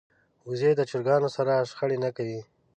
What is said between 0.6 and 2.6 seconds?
د چرګانو سره شخړه نه کوي